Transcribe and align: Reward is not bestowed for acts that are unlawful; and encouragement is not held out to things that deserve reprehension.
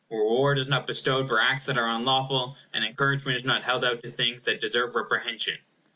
Reward 0.09 0.57
is 0.57 0.67
not 0.67 0.87
bestowed 0.87 1.27
for 1.27 1.39
acts 1.39 1.67
that 1.67 1.77
are 1.77 1.87
unlawful; 1.87 2.57
and 2.73 2.83
encouragement 2.83 3.37
is 3.37 3.43
not 3.43 3.61
held 3.61 3.85
out 3.85 4.01
to 4.01 4.09
things 4.09 4.45
that 4.45 4.59
deserve 4.59 4.95
reprehension. 4.95 5.59